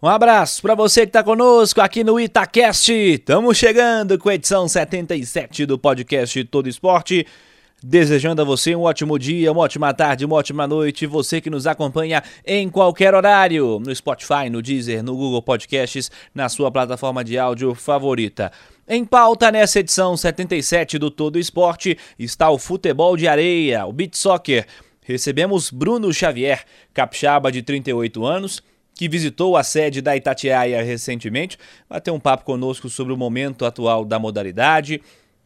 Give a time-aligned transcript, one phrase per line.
[0.00, 2.92] Um abraço para você que está conosco aqui no Itacast.
[2.92, 7.26] Estamos chegando com a edição 77 do podcast Todo Esporte.
[7.82, 11.04] Desejando a você um ótimo dia, uma ótima tarde, uma ótima noite.
[11.04, 16.48] Você que nos acompanha em qualquer horário, no Spotify, no Deezer, no Google Podcasts, na
[16.48, 18.52] sua plataforma de áudio favorita.
[18.86, 24.16] Em pauta nessa edição 77 do Todo Esporte está o futebol de areia, o beach
[24.16, 24.64] soccer.
[25.02, 28.62] Recebemos Bruno Xavier, capixaba de 38 anos,
[28.98, 31.56] que visitou a sede da Itatiaia recentemente,
[31.88, 35.00] vai ter um papo conosco sobre o momento atual da modalidade,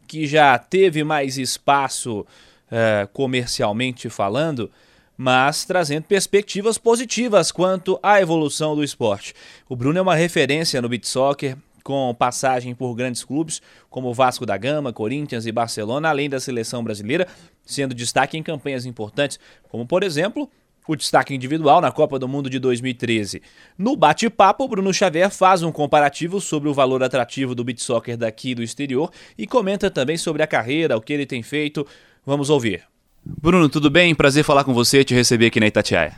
[0.08, 4.70] que já teve mais espaço uh, comercialmente falando,
[5.18, 9.34] mas trazendo perspectivas positivas quanto à evolução do esporte.
[9.68, 14.46] O Bruno é uma referência no beat soccer, com passagem por grandes clubes como Vasco
[14.46, 17.28] da Gama, Corinthians e Barcelona, além da seleção brasileira,
[17.66, 20.50] sendo destaque em campanhas importantes, como por exemplo
[20.86, 23.42] o destaque individual na Copa do Mundo de 2013.
[23.78, 28.54] No bate-papo, Bruno Xavier faz um comparativo sobre o valor atrativo do beat soccer daqui
[28.54, 31.86] do exterior e comenta também sobre a carreira, o que ele tem feito.
[32.24, 32.82] Vamos ouvir.
[33.24, 34.14] Bruno, tudo bem?
[34.14, 36.16] Prazer falar com você e te receber aqui na Itatiaia.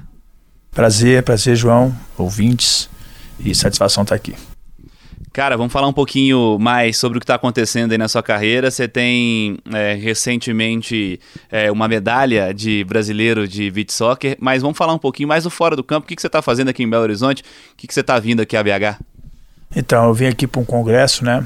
[0.70, 2.88] Prazer, prazer, João, ouvintes,
[3.38, 4.34] e satisfação estar aqui.
[5.34, 8.70] Cara, vamos falar um pouquinho mais sobre o que está acontecendo aí na sua carreira.
[8.70, 11.18] Você tem é, recentemente
[11.50, 15.50] é, uma medalha de brasileiro de beach soccer, mas vamos falar um pouquinho mais do
[15.50, 16.05] fora do campo.
[16.05, 17.42] O que, que você está fazendo aqui em Belo Horizonte?
[17.42, 19.02] O que, que você está vindo aqui a BH?
[19.74, 21.44] Então, eu vim aqui para um congresso, né?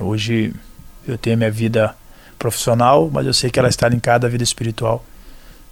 [0.00, 0.52] Hoje
[1.06, 1.94] eu tenho minha vida
[2.40, 5.04] profissional, mas eu sei que ela está linkada à vida espiritual.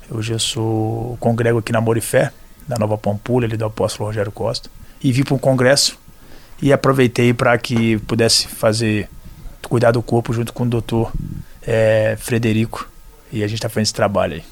[0.09, 2.33] Hoje eu sou congrego aqui na Morifé,
[2.69, 4.71] da Nova Pampulha, ali do apóstolo Rogério Costa,
[5.03, 6.06] e vim para um congresso
[6.61, 9.09] e aproveitei para que pudesse fazer
[9.69, 11.13] cuidar do corpo junto com o doutor
[11.63, 12.89] é, Frederico
[13.33, 14.43] e a gente está fazendo esse trabalho aí.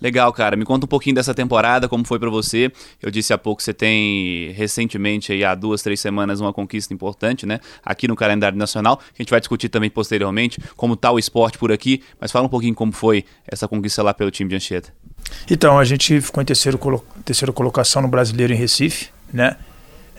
[0.00, 0.56] Legal, cara.
[0.56, 2.72] Me conta um pouquinho dessa temporada, como foi para você.
[3.02, 6.94] Eu disse há pouco que você tem recentemente, aí, há duas, três semanas, uma conquista
[6.94, 7.60] importante, né?
[7.84, 8.98] Aqui no calendário nacional.
[9.14, 12.02] A gente vai discutir também posteriormente como está o esporte por aqui.
[12.18, 14.90] Mas fala um pouquinho como foi essa conquista lá pelo time de Anchieta.
[15.50, 19.56] Então, a gente ficou em terceiro, colo terceira colocação no Brasileiro em Recife, né?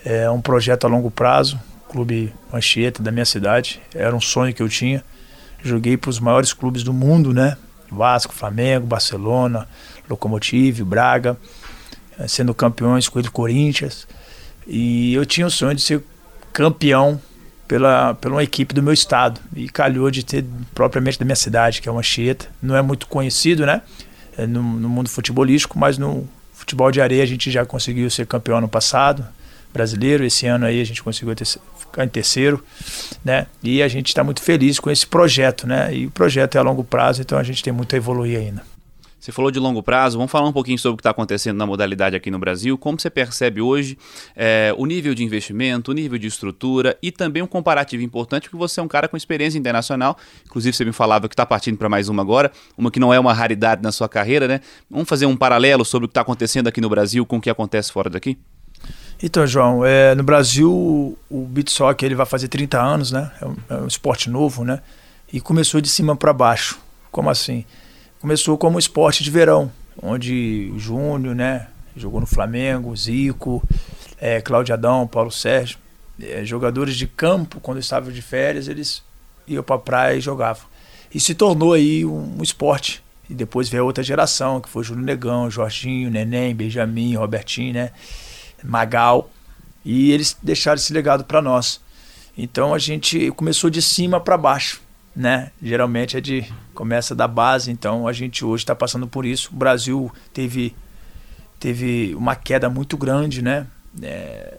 [0.04, 3.80] É um projeto a longo prazo, Clube Anchieta da minha cidade.
[3.94, 5.04] Era um sonho que eu tinha.
[5.62, 7.56] Joguei para os maiores clubes do mundo, né?
[7.88, 9.68] Vasco, Flamengo, Barcelona,
[10.10, 11.36] Locomotive, Braga,
[12.18, 14.08] eh, sendo campeões com o Corinthians.
[14.66, 16.02] E eu tinha o sonho de ser
[16.52, 17.20] campeão
[17.68, 19.40] pela, pela uma equipe do meu estado.
[19.54, 22.48] E calhou de ter propriamente da minha cidade, que é o Anchieta.
[22.60, 23.82] Não é muito conhecido, né?
[24.36, 28.26] É no, no mundo futebolístico, mas no futebol de areia a gente já conseguiu ser
[28.26, 29.24] campeão ano passado
[29.72, 30.24] brasileiro.
[30.24, 32.62] Esse ano aí a gente conseguiu ter, ficar em terceiro,
[33.24, 33.46] né?
[33.62, 35.94] E a gente está muito feliz com esse projeto, né?
[35.94, 38.72] E o projeto é a longo prazo, então a gente tem muito a evoluir ainda.
[39.22, 41.64] Você falou de longo prazo, vamos falar um pouquinho sobre o que está acontecendo na
[41.64, 42.76] modalidade aqui no Brasil.
[42.76, 43.96] Como você percebe hoje
[44.34, 48.56] é, o nível de investimento, o nível de estrutura e também um comparativo importante, porque
[48.56, 50.18] você é um cara com experiência internacional.
[50.44, 53.20] Inclusive, você me falava que está partindo para mais uma agora, uma que não é
[53.20, 54.60] uma raridade na sua carreira, né?
[54.90, 57.48] Vamos fazer um paralelo sobre o que está acontecendo aqui no Brasil com o que
[57.48, 58.36] acontece fora daqui?
[59.22, 63.30] Então, João, é, no Brasil o beat soccer ele vai fazer 30 anos, né?
[63.40, 64.80] É um, é um esporte novo, né?
[65.32, 66.80] E começou de cima para baixo.
[67.10, 67.64] Como assim?
[68.20, 69.70] Começou como esporte de verão,
[70.02, 71.68] onde Júnior, né?
[71.96, 73.62] Jogou no Flamengo, Zico,
[74.20, 75.78] é, Cláudio Adão, Paulo Sérgio.
[76.20, 79.04] É, jogadores de campo, quando estavam de férias, eles
[79.46, 80.64] iam para praia e jogavam.
[81.14, 83.02] E se tornou aí um, um esporte.
[83.30, 87.92] E depois veio a outra geração, que foi Júnior Negão, Jorginho, Neném, Benjamin, Robertinho, né?
[88.64, 89.30] Magal,
[89.84, 91.80] e eles deixaram esse legado para nós.
[92.36, 94.80] Então a gente começou de cima para baixo,
[95.14, 95.50] né?
[95.62, 99.50] Geralmente é de começa da base, então a gente hoje está passando por isso.
[99.52, 100.74] O Brasil teve
[101.60, 103.66] teve uma queda muito grande, né?
[104.02, 104.58] É,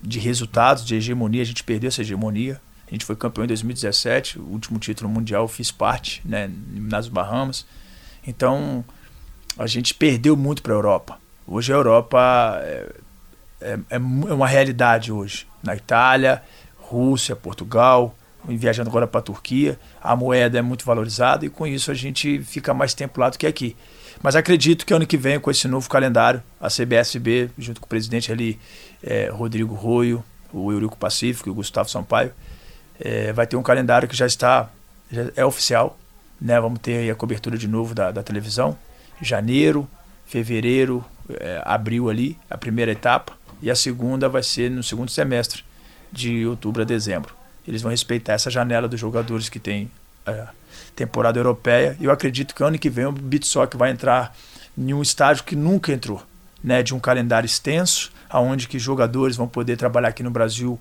[0.00, 2.60] de resultados, de hegemonia, a gente perdeu essa hegemonia.
[2.86, 7.66] A gente foi campeão em 2017, o último título mundial fiz parte, né, nas Bahamas.
[8.26, 8.84] Então
[9.58, 11.18] a gente perdeu muito para a Europa.
[11.46, 12.92] Hoje a Europa é,
[13.64, 15.46] é, é, é uma realidade hoje.
[15.62, 16.42] Na Itália,
[16.78, 18.14] Rússia, Portugal,
[18.46, 22.40] viajando agora para a Turquia, a moeda é muito valorizada e com isso a gente
[22.42, 23.74] fica mais tempo lá do que aqui.
[24.22, 27.88] Mas acredito que ano que vem, com esse novo calendário, a CBSB, junto com o
[27.88, 28.58] presidente ali,
[29.02, 30.22] é, Rodrigo Roio,
[30.52, 32.32] o Eurico Pacífico e o Gustavo Sampaio,
[33.00, 34.70] é, vai ter um calendário que já está,
[35.10, 35.98] já é oficial,
[36.40, 36.60] né?
[36.60, 38.78] Vamos ter a cobertura de novo da, da televisão.
[39.20, 39.88] Janeiro,
[40.26, 41.04] fevereiro,
[41.40, 43.32] é, abril ali, a primeira etapa.
[43.64, 45.64] E a segunda vai ser no segundo semestre,
[46.12, 47.34] de outubro a dezembro.
[47.66, 49.90] Eles vão respeitar essa janela dos jogadores que tem
[50.26, 50.48] é,
[50.94, 51.96] temporada europeia.
[51.98, 54.36] Eu acredito que ano que vem o Bitsock vai entrar
[54.76, 56.22] em um estágio que nunca entrou,
[56.62, 56.82] né?
[56.82, 60.78] De um calendário extenso, aonde que jogadores vão poder trabalhar aqui no Brasil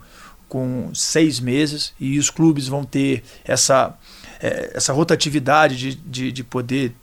[0.50, 3.98] com seis meses e os clubes vão ter essa,
[4.42, 6.94] é, essa rotatividade de, de, de poder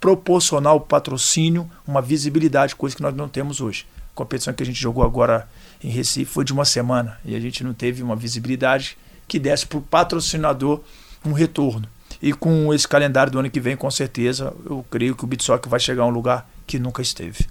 [0.00, 3.86] proporcionar ao patrocínio uma visibilidade, coisa que nós não temos hoje.
[4.14, 5.48] Competição que a gente jogou agora
[5.82, 8.96] em Recife foi de uma semana e a gente não teve uma visibilidade
[9.26, 10.80] que desse para o patrocinador
[11.24, 11.88] um retorno.
[12.22, 15.68] E com esse calendário do ano que vem, com certeza, eu creio que o Bitsock
[15.68, 17.46] vai chegar a um lugar que nunca esteve.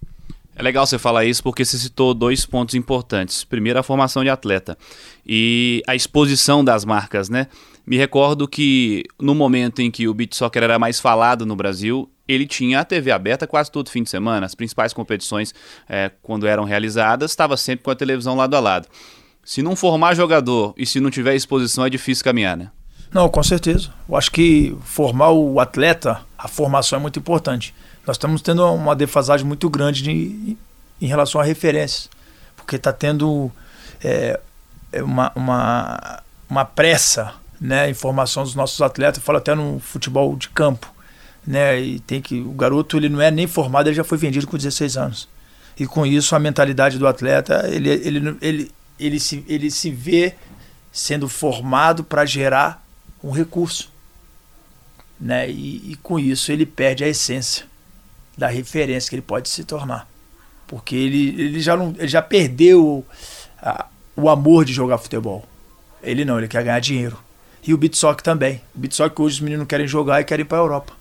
[0.55, 3.43] É legal você falar isso porque você citou dois pontos importantes.
[3.43, 4.77] Primeiro, a formação de atleta
[5.25, 7.47] e a exposição das marcas, né?
[7.85, 12.09] Me recordo que no momento em que o beat soccer era mais falado no Brasil,
[12.27, 14.45] ele tinha a TV aberta quase todo fim de semana.
[14.45, 15.53] As principais competições,
[15.87, 18.87] é, quando eram realizadas, estava sempre com a televisão lado a lado.
[19.43, 22.71] Se não formar jogador e se não tiver exposição, é difícil caminhar, né?
[23.13, 23.89] Não, com certeza.
[24.07, 27.75] Eu acho que formar o atleta, a formação é muito importante.
[28.07, 30.57] Nós estamos tendo uma defasagem muito grande de,
[30.99, 32.09] em relação a referências,
[32.55, 33.51] porque está tendo
[34.03, 34.39] é,
[34.91, 39.17] é, uma, uma, uma pressa né, em formação dos nossos atletas.
[39.17, 40.92] Eu falo até no futebol de campo.
[41.45, 44.47] Né, e tem que o garoto ele não é nem formado, ele já foi vendido
[44.47, 45.27] com 16 anos.
[45.77, 50.35] E com isso a mentalidade do atleta, ele, ele, ele, ele, se, ele se vê
[50.91, 52.85] sendo formado para gerar
[53.23, 53.91] um recurso.
[55.19, 55.49] Né?
[55.49, 57.65] E, e, com isso ele perde a essência
[58.37, 60.07] da referência que ele pode se tornar.
[60.67, 63.05] Porque ele, ele, já, não, ele já perdeu
[63.61, 65.47] a, o amor de jogar futebol.
[66.01, 67.17] Ele não, ele quer ganhar dinheiro.
[67.65, 68.61] E o Bitsock também.
[68.75, 70.93] O Bitsock hoje os meninos querem jogar e querem ir para a Europa.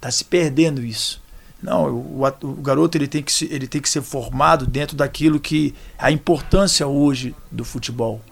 [0.00, 1.22] Tá se perdendo isso.
[1.62, 5.40] Não, o, o, garoto ele tem, que se, ele tem que ser formado dentro daquilo
[5.40, 8.22] que a importância hoje do futebol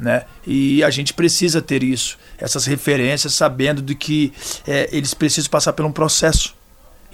[0.00, 0.24] né?
[0.46, 4.32] E a gente precisa ter isso, essas referências, sabendo de que
[4.66, 6.56] é, eles precisam passar por um processo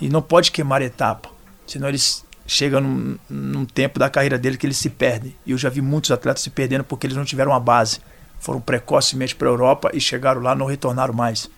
[0.00, 1.28] e não pode queimar etapa,
[1.66, 5.34] senão eles chegam num, num tempo da carreira dele que eles se perdem.
[5.44, 7.98] E eu já vi muitos atletas se perdendo porque eles não tiveram uma base,
[8.38, 11.50] foram precocemente para a Europa e chegaram lá não retornaram mais.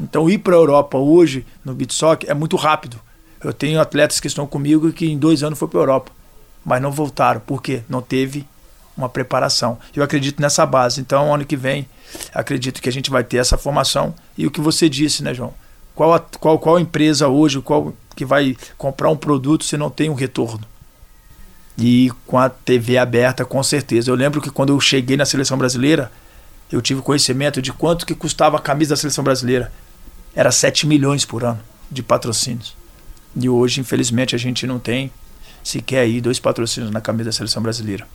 [0.00, 3.00] Então ir para a Europa hoje no beat soccer é muito rápido.
[3.42, 6.12] Eu tenho atletas que estão comigo que em dois anos foi para a Europa,
[6.64, 8.46] mas não voltaram porque não teve
[8.98, 9.78] uma preparação.
[9.94, 11.00] Eu acredito nessa base.
[11.00, 11.88] Então, ano que vem,
[12.34, 14.12] acredito que a gente vai ter essa formação.
[14.36, 15.54] E o que você disse, né, João?
[15.94, 20.10] Qual, a, qual, qual empresa hoje, qual que vai comprar um produto se não tem
[20.10, 20.66] um retorno?
[21.76, 24.10] E com a TV aberta, com certeza.
[24.10, 26.10] Eu lembro que quando eu cheguei na seleção brasileira,
[26.70, 29.72] eu tive conhecimento de quanto que custava a camisa da seleção brasileira.
[30.34, 31.60] Era 7 milhões por ano
[31.90, 32.76] de patrocínios.
[33.34, 35.10] E hoje, infelizmente, a gente não tem
[35.62, 38.06] sequer aí dois patrocínios na camisa da seleção brasileira.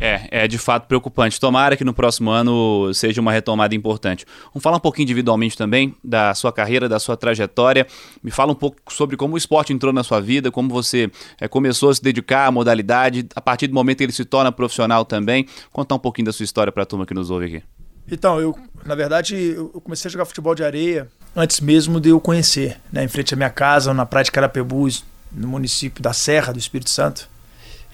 [0.00, 1.38] É, é de fato preocupante.
[1.38, 4.24] Tomara que no próximo ano seja uma retomada importante.
[4.46, 7.86] Vamos falar um pouquinho individualmente também da sua carreira, da sua trajetória.
[8.22, 11.10] Me fala um pouco sobre como o esporte entrou na sua vida, como você
[11.40, 14.50] é, começou a se dedicar à modalidade, a partir do momento que ele se torna
[14.50, 15.46] profissional também.
[15.70, 17.62] Contar um pouquinho da sua história para a turma que nos ouve aqui.
[18.10, 22.20] Então, eu, na verdade, eu comecei a jogar futebol de areia antes mesmo de eu
[22.20, 26.52] conhecer, né, em frente à minha casa, na praia de Carapebus, no município da Serra
[26.52, 27.30] do Espírito Santo.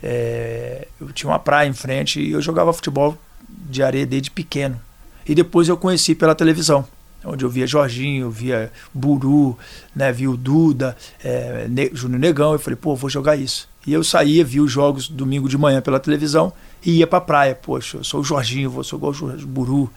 [0.02, 3.16] É, eu tinha uma praia em frente e eu jogava futebol
[3.48, 4.80] de areia desde pequeno.
[5.26, 6.86] E depois eu conheci pela televisão,
[7.24, 9.58] onde eu via Jorginho, eu via Buru,
[9.94, 12.52] né, via o Duda, é, ne Júnior Negão.
[12.52, 13.68] Eu falei, pô, vou jogar isso.
[13.86, 16.52] E eu saía, via os jogos domingo de manhã pela televisão
[16.84, 17.54] e ia pra praia.
[17.54, 19.90] Poxa, eu sou o Jorginho, vou sou igual o Buru.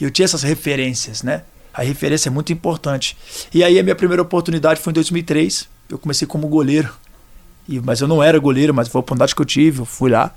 [0.00, 1.42] E eu tinha essas referências, né?
[1.72, 3.16] A referência é muito importante.
[3.52, 5.68] E aí a minha primeira oportunidade foi em 2003.
[5.88, 6.92] Eu comecei como goleiro
[7.68, 10.10] e, mas eu não era goleiro, mas foi a oportunidade que eu tive, eu fui
[10.10, 10.34] lá.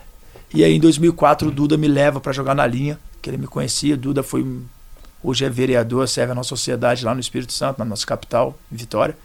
[0.54, 3.48] E aí em 2004 o Duda me leva para jogar na linha, que ele me
[3.48, 3.96] conhecia.
[3.96, 4.46] Duda foi
[5.24, 8.76] hoje é vereador, serve a nossa sociedade lá no Espírito Santo, na nossa capital, em
[8.76, 9.16] Vitória.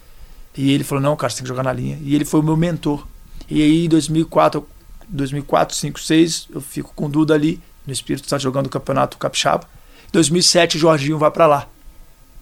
[0.57, 1.99] E ele falou: "Não, cara, você tem que jogar na linha".
[2.03, 3.07] E ele foi o meu mentor.
[3.49, 4.67] E aí em 2004,
[5.09, 9.17] 2004, 5, 6, eu fico com o Duda ali no Espírito Santo jogando o Campeonato
[9.17, 9.67] Capixaba.
[10.09, 11.69] Em 2007 Jorginho vai para lá.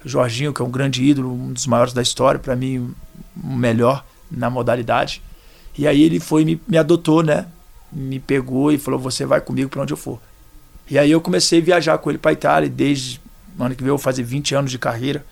[0.04, 2.92] O Jorginho, que é um grande ídolo, um dos maiores da história, para mim,
[3.40, 5.22] o melhor na modalidade.
[5.76, 7.46] E aí ele foi me, me adotou, né?
[7.90, 10.20] Me pegou e falou: Você vai comigo para onde eu for.
[10.90, 13.20] E aí eu comecei a viajar com ele para Itália, desde
[13.58, 15.24] ano que vem eu fazer 20 anos de carreira.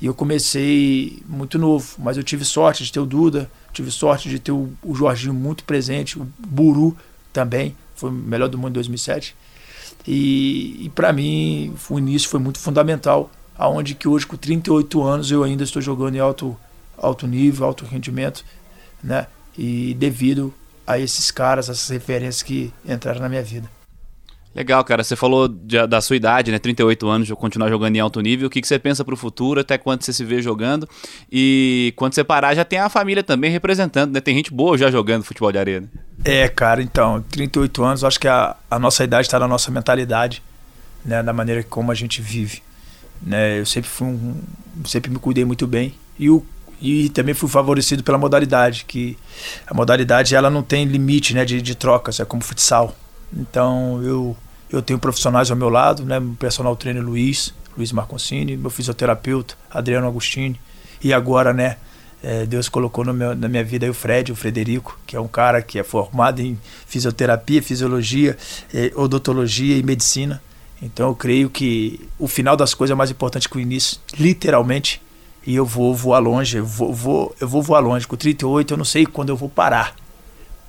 [0.00, 4.28] E eu comecei muito novo, mas eu tive sorte de ter o Duda, tive sorte
[4.28, 6.96] de ter o, o Jorginho muito presente, o Buru
[7.32, 9.36] também, foi o melhor do mundo em 2007.
[10.06, 15.30] E, e para mim o início foi muito fundamental, aonde que hoje com 38 anos
[15.30, 16.56] eu ainda estou jogando em alto,
[16.98, 18.44] alto nível, alto rendimento,
[19.02, 19.26] né?
[19.56, 20.52] E devido
[20.86, 23.68] a esses caras, essas referências que entraram na minha vida.
[24.54, 25.02] Legal, cara.
[25.02, 26.58] Você falou de, da sua idade, né?
[26.60, 28.46] 38 anos, continuar jogando em alto nível.
[28.46, 29.60] O que, que você pensa para o futuro?
[29.60, 30.88] Até quando você se vê jogando?
[31.30, 34.20] E quando você parar, já tem a família também representando, né?
[34.20, 35.80] Tem gente boa já jogando futebol de areia.
[35.80, 35.88] Né?
[36.24, 36.80] É, cara.
[36.80, 40.40] Então, 38 anos, acho que a, a nossa idade está na nossa mentalidade,
[41.04, 41.20] né?
[41.20, 42.62] Da maneira como a gente vive.
[43.20, 43.58] Né?
[43.58, 44.36] Eu sempre fui um,
[44.84, 45.94] sempre me cuidei muito bem.
[46.16, 46.46] E o
[46.80, 49.16] e também fui favorecido pela modalidade, que
[49.66, 52.94] a modalidade ela não tem limite né, de, de trocas, é como futsal.
[53.32, 54.36] Então eu
[54.70, 56.18] eu tenho profissionais ao meu lado, né?
[56.18, 60.58] Meu personal trainer Luiz, Luiz Marconcini, meu fisioterapeuta Adriano Agostini.
[61.02, 61.76] E agora, né,
[62.22, 65.60] é, Deus colocou meu, na minha vida o Fred, o Frederico, que é um cara
[65.60, 68.36] que é formado em fisioterapia, fisiologia,
[68.72, 70.42] é, odontologia e medicina.
[70.82, 75.00] Então eu creio que o final das coisas é mais importante que o início, literalmente.
[75.46, 78.06] E eu vou voar longe, eu vou, vou, eu vou voar longe.
[78.06, 79.94] Com 38 eu não sei quando eu vou parar,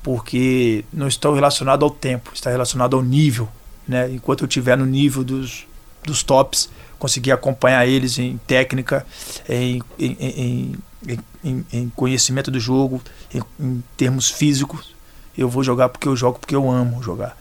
[0.03, 3.47] porque não estou relacionado ao tempo, está relacionado ao nível
[3.87, 4.09] né?
[4.11, 5.67] Enquanto eu estiver no nível dos,
[6.03, 9.05] dos tops, conseguir acompanhar eles em técnica,
[9.47, 10.75] em, em,
[11.43, 13.01] em, em conhecimento do jogo,
[13.59, 14.95] em, termos físicos,
[15.37, 17.37] eu vou jogar porque eu jogo porque eu amo jogar.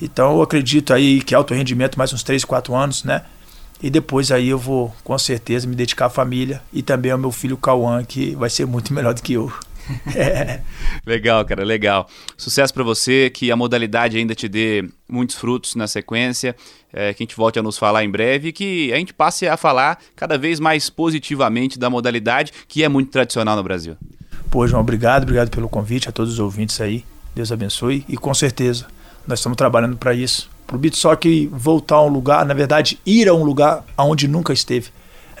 [0.00, 3.24] Então eu acredito aí que alto rendimento mais uns 3, 4 anos, né?
[3.82, 7.30] E depois aí eu vou com certeza me dedicar à família e também ao meu
[7.30, 9.52] filho Cauã, que vai ser muito melhor do que eu.
[11.06, 12.08] legal, cara, legal.
[12.36, 16.54] Sucesso para você, que a modalidade ainda te dê muitos frutos na sequência,
[16.92, 19.46] é, que a gente volte a nos falar em breve e que a gente passe
[19.46, 23.96] a falar cada vez mais positivamente da modalidade, que é muito tradicional no Brasil.
[24.50, 27.04] Pô, João, obrigado, obrigado pelo convite a todos os ouvintes aí.
[27.34, 28.86] Deus abençoe e com certeza
[29.26, 30.50] nós estamos trabalhando para isso.
[30.68, 34.52] Para o Beatsock voltar a um lugar, na verdade, ir a um lugar aonde nunca
[34.52, 34.90] esteve.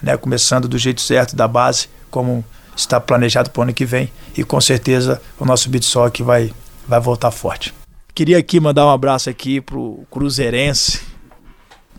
[0.02, 0.16] Né?
[0.16, 2.42] Começando do jeito certo, da base, como
[2.74, 6.50] está planejado para o ano que vem e com certeza o nosso Bitsock vai,
[6.86, 7.74] vai voltar forte.
[8.14, 11.02] Queria aqui mandar um abraço aqui pro Cruzeirense,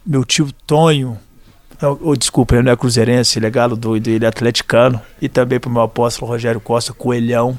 [0.04, 1.16] meu tio Tonho,
[2.02, 5.60] ou desculpa, ele não é cruzeirense, ele é galo doido, ele é atleticano, e também
[5.60, 7.58] pro meu apóstolo Rogério Costa, Coelhão,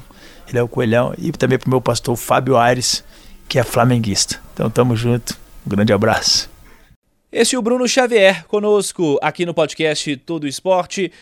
[0.49, 3.05] ele é o Coelhão, e também pro meu pastor Fábio Aires,
[3.49, 4.41] que é flamenguista.
[4.53, 6.51] Então tamo junto, um grande abraço.
[7.33, 11.13] Esse é o Bruno Xavier, conosco aqui no podcast Todo Esporte.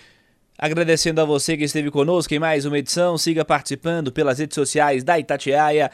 [0.56, 5.04] Agradecendo a você que esteve conosco em mais uma edição, siga participando pelas redes sociais
[5.04, 5.90] da Itatiaia,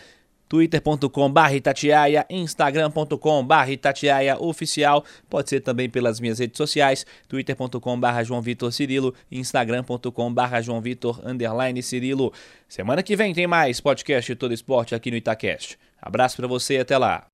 [0.49, 8.73] twitter.com.br Itatiaia, instagram.com.br Itatiaia oficial, pode ser também pelas minhas redes sociais, twitter.com.br João Vitor
[8.73, 12.33] Cirilo, instagram.com.br João Vitor underline Cirilo.
[12.69, 15.77] Semana que vem tem mais podcast Todo Esporte aqui no Itacast.
[16.01, 17.34] Abraço para você e até lá.